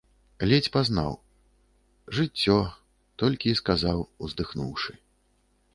[0.51, 1.11] Ледзь пазнаў.
[2.19, 2.57] «Жыццё…
[3.25, 4.93] »-толькі і сказаў, уздыхнуўшы.